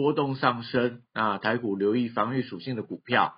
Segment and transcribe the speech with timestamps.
[0.00, 3.34] 波动上升，那台股留意防御属性的股票。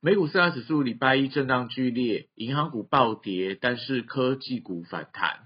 [0.00, 5.40] 美股四大指数礼拜一震荡剧烈，银行股暴跌，但是科技股反弹。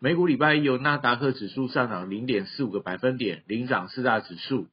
[0.00, 4.68] 美股礼拜一由纳达克指数上涨零点四五个百分点，领涨四大指数。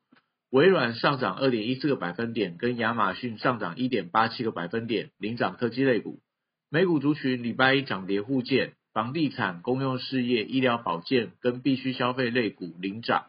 [0.50, 6.22] 微软上涨二点一四个百分点，跟亚马逊上涨一点八七个百分点，领涨科技类股。
[6.70, 13.26] 美股族群礼拜一涨跌互见，房地产、公用事业、医疗保健跟必需消费类股领涨。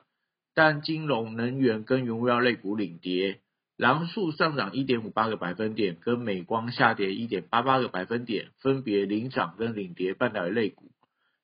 [0.59, 3.39] 但金融、能源跟原物料类股领跌，
[3.77, 10.91] 狼树上涨一点五八个百分点，跟美光下跌一点八八个百分点，分别领涨跟领跌半导体类股。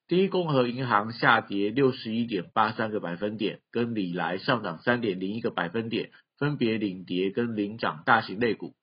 [0.09, 8.75] 第一共和银行下跌六十一点八三个百分点，跟里来上涨三点零一个百分点，分别领跌跟领涨大型类股。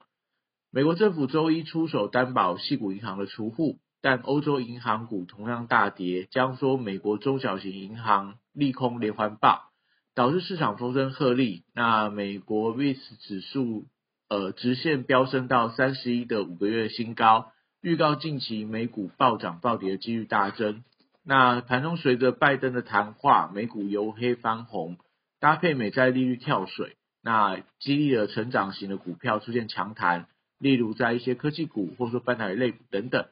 [0.71, 9.70] 美国政府周一出手担保系股银行的储户，但欧洲银行股同样大跌，将说美国中小型银行利空连环爆。
[10.13, 13.85] 导致市场风声鹤唳，那美国 VIX 指数
[14.27, 20.83] 呃直线飙升到三十一的五个月新高，预告近期美股暴涨暴跌的几率大增。
[21.23, 24.97] 那盘中随着拜登的谈话，美股由黑翻红，
[25.39, 30.27] 搭配美债利率跳水，那激励了成长型的股票出现强弹，
[30.59, 33.27] 例如在一些科技股或者说半导体类股等等。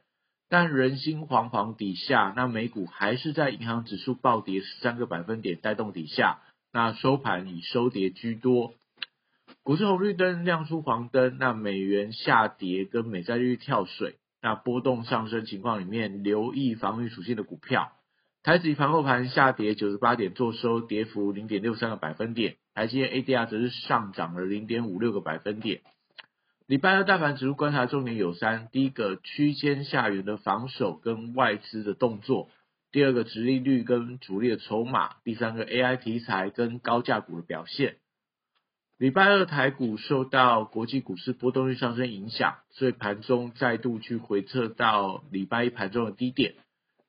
[0.48, 6.40] 但人心惶惶底下，那美股还是在银行指数暴跌十三个百分点带动底下。
[6.72, 8.74] 那收盘以收跌居多，
[9.64, 17.92] 股市红绿灯亮出黄灯，那美元下跌跟美债利率跳水，那波动上升情况里面，留意防御属性的股票。
[18.44, 25.82] 台指盘后盘下跌九十八点，做收跌幅零点六三个百分点，台积电 ADR 则是上涨了零点五六个百分点。
[26.68, 32.50] 礼拜二大盘指数观察重点有三，第一个区间下缘的防守跟外资的动作。
[32.92, 37.98] 第二个，直利率跟主力的筹码；第三个，AI 题材跟高价股的表现。
[38.98, 46.56] 礼拜二台股受到国际股市波动率上升影响，所以盘中再度去回测到礼拜一盘中的低点。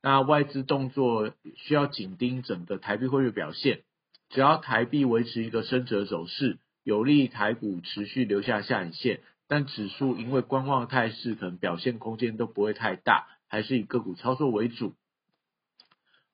[0.03, 3.81] 那外资动作需要紧盯整个台币汇率表现，
[4.29, 9.21] 只要台币维持一个升值的走势，有利台股持续留下下影线。
[9.49, 14.95] 但指数因为观望态势，可能表现空间都不会太大，还是以个股操作为主。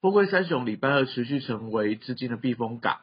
[0.07, 2.99] 货柜三雄礼拜二持续成为资金的避风港。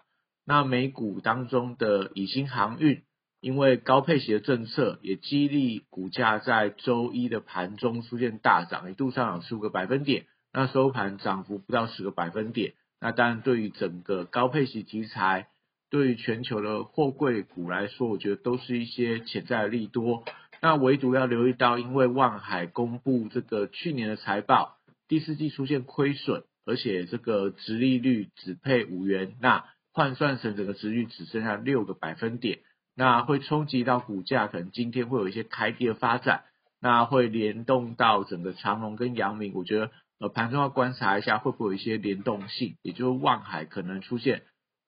[0.45, 3.03] 那美股当中的以新航运，
[3.41, 10.27] 因为高配息的政策，也激励股价在周一的盘中出现大涨，一度上涨十五个百分点。
[10.53, 12.71] 那收盘涨幅不到十个百分点。
[13.01, 15.47] 那当然，对于整个高配息题材，
[15.89, 20.23] 对于全球的货柜股来说，我觉得都是一些潜在的利多。
[20.61, 24.77] 那唯独要留意到，因为万海公布这个去年的财报，
[25.09, 26.45] 第四季出现亏损。
[26.66, 32.59] 而且这个值利率只配五元，那换算成整个值率只剩下六个百分点，
[32.96, 36.44] 那会冲击到股价，可能今天会有一些开跌的发展，
[36.81, 44.44] 那会联动到整个长隆跟阳明，我觉得呃盘中要观察一下会不会有一些联动性，也就是望海可能出现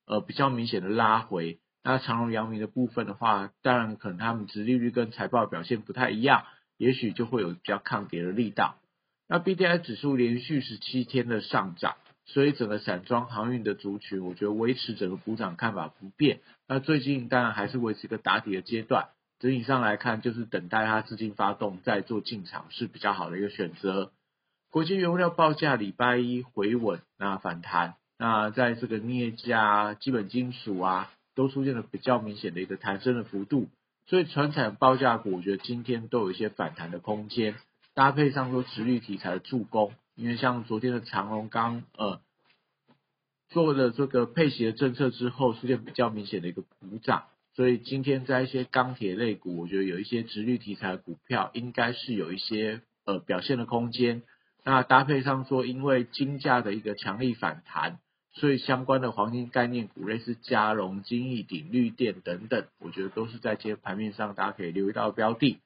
[0.08, 6.46] 呃比较明显的拉回，那长隆阳明的部分的话，当然可能他们值利率跟财报表现不太一样，
[6.78, 8.78] 也许就会有比较抗跌的力道。
[9.28, 16.42] 那 B D I 指数连续十七天的上涨，所以整个散装航运的族群，我觉得维持整个补涨看法不变。
[16.68, 19.08] 那最近当然还是维持一个打底的阶段，
[19.40, 24.12] 整体上来看，就是等待它资金发动再做进场是比较好的一个选择。
[24.70, 33.70] 国际原物料报价礼拜一回稳，那反弹，那在这个镍价、基本金属啊，都出现了比较明显的一个弹升的幅度，
[34.06, 37.56] 所以船产报价股，我觉得今天都有一些反弹的空间。
[37.96, 42.20] 搭配上说直率题材的助攻，因为像昨天的长隆刚呃
[43.48, 54.24] 做了这个配息的政策之后，出现比较明显的一个补涨，所以今天在一些钢铁类股，我觉得有一些直率题材的股票应该是有一些呃表现的空间。
[54.66, 58.00] 那搭配上说，因为金价的一个强力反弹，
[58.34, 65.60] 所以相关的黄金概念股，类似嘉荣、金益鼎、绿电等等，我觉得都是在今天盘面上大家可以留意到的标的。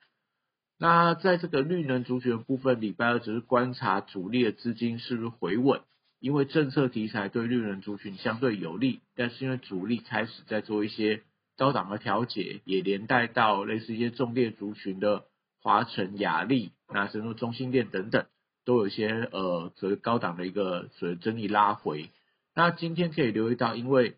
[0.81, 5.81] 那在这个绿能族群的部分，礼拜二只是观察主力的资金是不是回稳，
[6.21, 11.21] 因为政策题材对绿能族群相对有利，但是因为主力开始在做一些
[11.57, 15.25] 高档的调节，也连带到类似一些重电族群的
[15.61, 18.25] 华晨、雅力，那甚至中心电等等，
[18.63, 22.09] 都有一些呃所谓高档的一个所谓整理拉回。
[22.55, 24.15] 那今天可以留意到，因为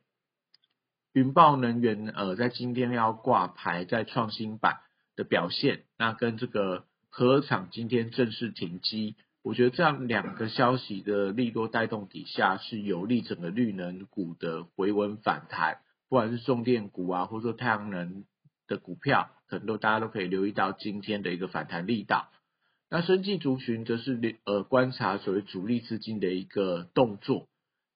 [1.11, 4.77] 云豹能源呃在今天要挂牌在创新版
[5.15, 9.15] 的表现，那跟这个核厂今天正式停机。
[9.43, 15.79] 我觉得这样两个消息的利多带动底下，是有利整个绿能股的回稳反弹，
[16.09, 18.23] 不管是重电股啊，或者说太阳能
[18.67, 22.29] 的股票，可能都大家都可以留意到今天的一个反弹力道。
[22.91, 27.47] 那生技族群则是呃观察所谓主力资金的一个动作，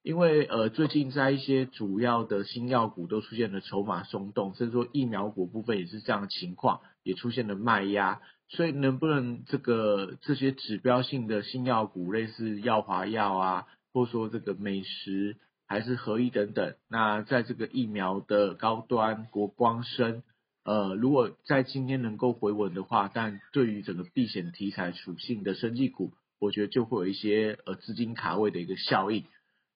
[0.01, 8.19] 因为呃最近在一些主要的新药股都出现了筹码松动，甚至说疫苗股部分也是这样的情况，也出现了卖压。
[8.49, 20.21] 所以能不能这个这些指标性的新药股，类似药华药啊，或者说这个美食还是合一等等，那在这个疫苗的高端国光生，
[20.63, 29.25] 呃，如果在今天能够回稳的话，但对于整个避险题材属性的生技股，我觉得就会有一些呃资金卡位的一个效应。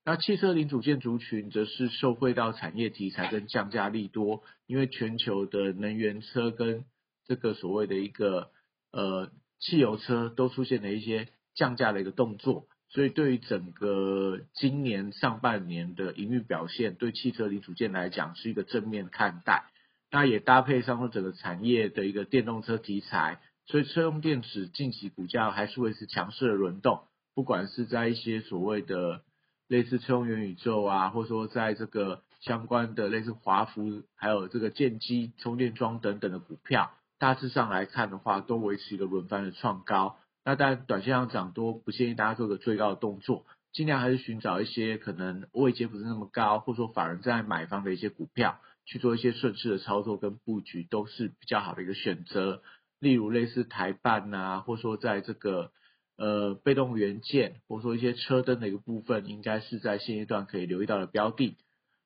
[0.05, 6.85] 那汽车零组件族群则是受惠到产业题材跟降价利多，因为全球的能源车跟
[7.29, 8.49] 这个所谓的一个
[8.91, 9.29] 呃，
[9.59, 19.69] 汽油车都出现了一些降价的一个动作，所以对于整个今年上半年的营运表现，对汽车零组件来讲是一个正面看待。
[20.09, 27.03] 那也搭配上了整个产业的一个电动车题材，所以车用电池近期股价还是会是强势的轮动。
[27.35, 29.21] 不管是在一些所谓的
[29.67, 36.89] 类似车用元宇宙啊，或者说在这个相关的类似华孚，还有这个建机充电桩等等的股票。
[37.19, 40.17] 大致上来看的话，都维持一个轮番的创高。
[40.45, 52.63] 那但短线上涨多，不建议大家做个追高的动作，尽量还是寻找一些可能位阶不是那么高，或者说法人在买方的一些股票，去做一些顺势的操作跟布局，都是比较好的一个选择。
[52.99, 55.71] 例如类似台办呐，或者说在这个
[56.17, 61.57] 呃被动元件，或者说一些车灯的一个部分，应该是在现阶段可以留意到的标的。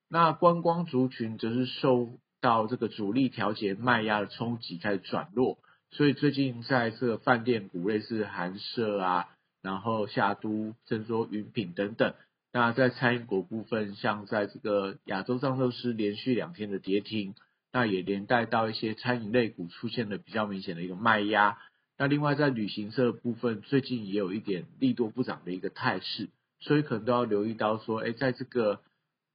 [0.09, 2.18] 那观光族群则是受。
[2.44, 5.60] 到这个主力调节卖压的冲击开始转弱，
[5.92, 9.30] 所以最近在这个饭店股类似韩舍啊，
[9.62, 12.13] 然后夏都、甚至说云品等等，
[12.51, 17.34] 那在餐饮股部分，像在这个亚洲藏寿司连续两天的跌停，
[17.72, 21.57] 那也连带到一些餐饮类股出现了比较明显的一个卖压。
[21.98, 26.28] 那另外在旅行社部分，最近也有一点利多不涨的一个态势，
[26.60, 28.81] 所以可能都要留意到说，哎，在这个。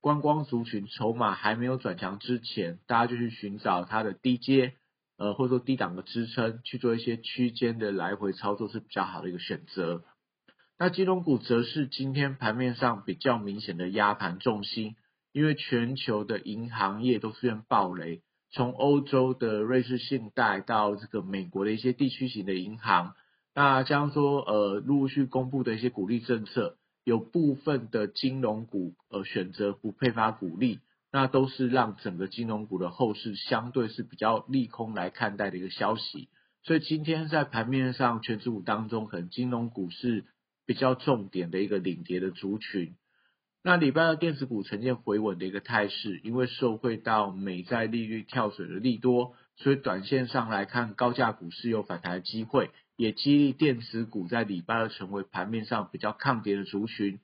[0.00, 4.74] 观光族群筹码还没有转强之前，大家就去寻找它的低阶，
[5.16, 10.04] 呃，或者说低档的支撑，去做一些区间的来回操作是比较好的一个选择。
[10.78, 14.94] 那金融股则是今天盘面上比较明显的压盘重心，
[15.32, 18.22] 因为全球的银行业都出现暴雷，
[18.52, 23.14] 从欧洲的瑞士信贷到这个美国的一些地区型的银行，
[23.52, 26.77] 那将说呃陆续公布的一些鼓励政策。
[27.08, 36.28] 有部分的金融股呃选择不配发股利，那都是让整个金融股的后市相对是比较利空来看待的一个消息。
[36.62, 40.26] 所以今天在盘面上，全指股当中，可能金融股是
[40.66, 42.94] 比较重点的一个领跌的族群。
[43.62, 52.70] 那礼拜二电子股呈现回稳的一个态势，因为受惠到美债利率跳水的利多，所以短线上来看，高价股是有反弹的机会。
[52.98, 57.20] 也激励电子股在礼拜二成为盘面上比较抗跌的族群。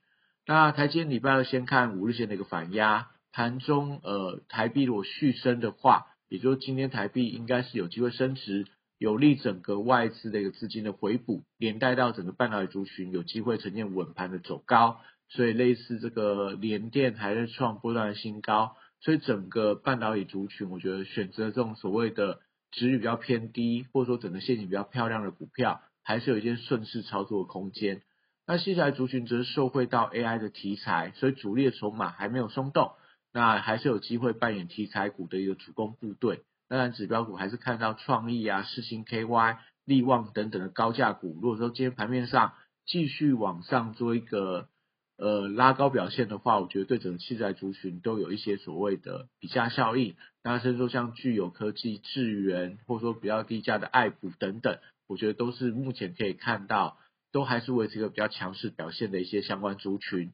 [0.47, 8.65] 那台积礼拜二先看五日线的一个反压，盘中呃台币如果续升的话，也就是今天台币应该是有机会升值，
[8.97, 15.01] 有利整个外资的一个资金的回补，连带到整个半导体族群有机会呈现稳盘的走高。
[15.27, 22.39] 所以类似这个联电还在创波段的新高，所以整个半导体族群，我觉得选择这种所谓的。
[22.75, 28.01] 值率比较偏低，或者说整个线型比较漂亮的股票，还是有一些顺势操作的空间。
[28.45, 32.91] 那接下来族群则是受惠到 AI 的题材，所以主力的筹码还没有松动，
[33.33, 36.43] 那还是有机会扮演题材股的一个主攻部队。
[36.67, 41.39] 当然，指标股还是看到创意啊、世星 KY、力旺等等的高价股。
[41.41, 42.53] 如果说今天盘面上
[42.85, 44.67] 继续往上做一个。
[45.17, 50.15] 呃，拉高表现的话，我觉得对整个器材族群都有一些所谓的比价效应。
[50.43, 56.97] 那甚至说像具有科技、智源，或者说比较低价的爱普等等，我觉得都是目前可以看到，
[57.31, 60.33] 都还是维持一个比较强势表现的一些相关族群。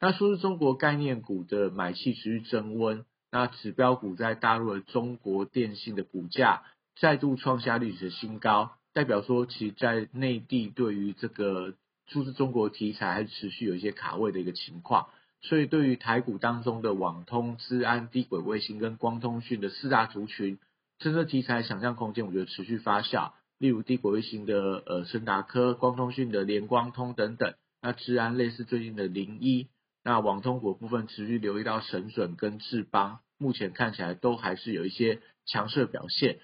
[0.00, 6.62] 那说是中国概念股的买气持续增温，那指标股在大陆的中国电信的股价
[7.00, 11.74] 再度创下历史新高，代表说其在内地对于这个。
[12.06, 15.08] 出自中国题材还是持续有一些卡位的一个情况，
[15.40, 20.58] 所以对于台股当中的网通、资安、低轨卫星跟光通讯的四大族群，
[20.98, 23.32] 这个题材想象空间我觉得持续发酵。
[23.58, 29.68] 例如低轨卫星的呃深达科、光通讯的联光通等等，那治安类似最近的零一，
[30.04, 36.38] 那网通股部分持续留意到神准跟智邦，目前看起来都还是有一些强势表现。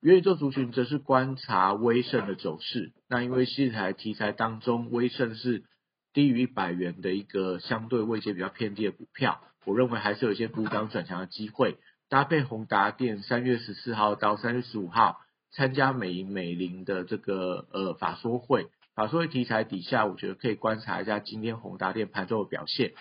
[0.00, 5.64] 元宇宙族群则是观察威盛的走势，那因为西台题材当中，威盛是
[6.12, 11.78] 低于一百元的一个相对位阶比较偏低的股票，我认为还是有一些补涨转强的机会，
[12.08, 15.20] 搭配宏达电三月十四号到三月十五号。
[15.50, 22.92] 参加美银美林的这个呃法说会，法说会题材底下，我觉得可以观察一下今天宏达电盘中的表现。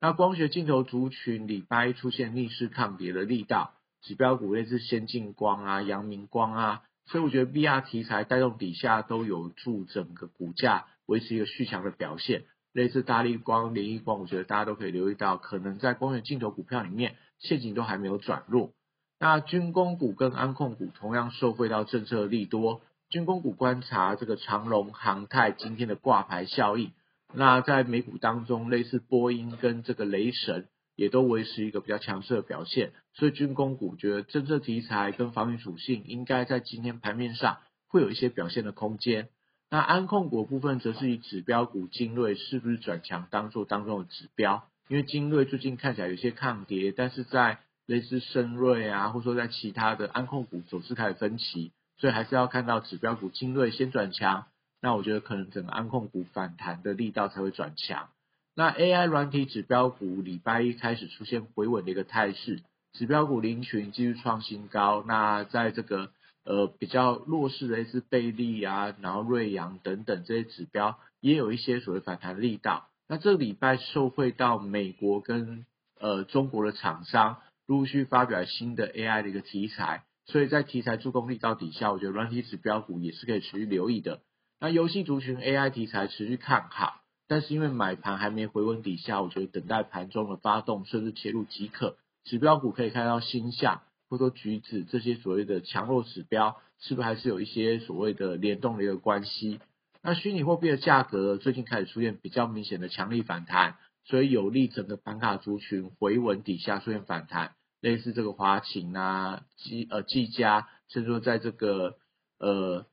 [0.00, 3.74] 那光学镜头族群礼拜一出现逆势抗跌的力道，
[4.06, 12.44] 指标股类似先进光啊、阳明光啊，所以我觉得 VR 题材带动底下都有助整个股价维持一个续强的表现。
[12.72, 18.70] 类似大力光、联益光，我觉得大家都可以留意到，可能在光学镜头股票里面，现金都还没有转弱。
[19.18, 26.92] 那军工股跟安控股同样受惠到政策利多，军工股观察这个长隆航太今天的挂牌效应，
[27.32, 39.28] 那在美股当中，类似波音跟这个雷神也都维持一个比较强势的表现，所以军工股觉得政策题材跟防御属性应该在今天盘面上会有一些表现的空间。
[39.68, 54.46] 那安控股部分则是以指标股精锐是不是转强当做当中的指标，因为精锐最近看起来有些抗跌，但是在类似深瑞啊，或者说在其他的安控股走势开始分歧，所以还是要看到指标股精锐先转强，
[54.80, 58.08] 那我觉得可能整个安控股反弹的力道才会转强。
[58.56, 62.62] 那 AI 软体指标股礼拜一开始出现回稳的一个态势，
[62.94, 65.04] 指标股林群继续创新高。
[65.06, 66.10] 那在这个
[66.44, 72.88] 呃比较弱势的类似贝利啊，然后瑞阳等等这些指标，也有一些所谓反弹力道。
[73.06, 75.66] 那这礼拜受惠到美国跟
[76.00, 77.36] 呃中国的厂商。
[77.68, 84.20] 陆续发表新的 AI 的一个题材，所以在题材助攻力到底下，我觉得软体指标股也是可以持续留意的。
[84.60, 91.96] 那游戏族群 AI 题材持续看好，但是因为买盘还没回稳底下，我觉得等待盘中的发动，甚至切入即可。
[92.24, 99.60] 指标股可以看到星象或者说橘子这些所谓的强弱指标，是不是还是有一些所谓的联动的一个关系？
[100.02, 103.76] 那虚拟货币的价格最近开始出现比较明显的强力反弹。
[104.08, 111.96] 所以有利整个板卡族群回稳底下出现反弹，类似这个华勤啊、技呃技嘉，甚至说在这个
[112.38, 112.86] 呃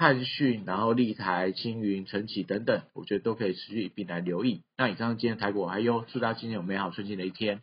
[0.00, 4.62] 汉讯，然后立台、青云、晨起等等，我觉得都可以持续一并来留意。
[4.76, 7.62] 那以上今天台股还有，祝大家今天有美好顺心的一天。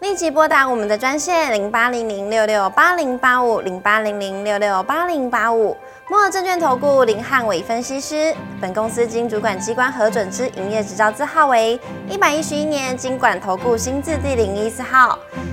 [0.00, 5.76] 立即拨打我们的专线零八零零六六八零八五零八零零六六八零八五。
[6.10, 11.78] 摩尔证券投顾林汉伟分析师，本公司经主管机关核准之营业执照字号为
[12.10, 15.16] 一百一十一年经管投顾新字第零一四号。